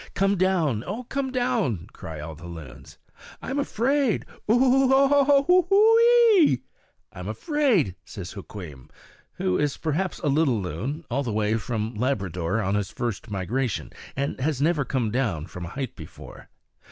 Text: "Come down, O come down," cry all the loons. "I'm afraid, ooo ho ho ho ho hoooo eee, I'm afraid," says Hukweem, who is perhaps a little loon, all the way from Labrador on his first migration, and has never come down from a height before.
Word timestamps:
"Come 0.15 0.35
down, 0.35 0.83
O 0.85 1.03
come 1.03 1.29
down," 1.29 1.85
cry 1.93 2.19
all 2.19 2.33
the 2.33 2.47
loons. 2.47 2.97
"I'm 3.39 3.59
afraid, 3.59 4.25
ooo 4.49 4.57
ho 4.87 4.87
ho 4.89 5.23
ho 5.25 5.43
ho 5.43 5.67
hoooo 5.69 6.39
eee, 6.41 6.63
I'm 7.13 7.27
afraid," 7.27 7.93
says 8.03 8.31
Hukweem, 8.31 8.89
who 9.33 9.59
is 9.59 9.77
perhaps 9.77 10.17
a 10.17 10.27
little 10.27 10.59
loon, 10.59 11.05
all 11.11 11.21
the 11.21 11.31
way 11.31 11.53
from 11.53 11.93
Labrador 11.93 12.63
on 12.63 12.73
his 12.73 12.89
first 12.89 13.29
migration, 13.29 13.91
and 14.15 14.39
has 14.39 14.59
never 14.59 14.83
come 14.83 15.11
down 15.11 15.45
from 15.45 15.65
a 15.67 15.75
height 15.77 15.95
before. 15.95 16.49